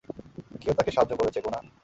[0.61, 1.59] কেউ তাকে সাহায্য করেছে, গুনা।